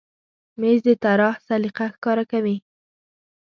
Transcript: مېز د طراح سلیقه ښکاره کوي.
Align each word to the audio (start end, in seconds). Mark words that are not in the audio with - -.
مېز 0.59 0.79
د 0.87 0.89
طراح 1.03 1.35
سلیقه 1.47 1.85
ښکاره 1.95 2.23
کوي. 2.31 2.57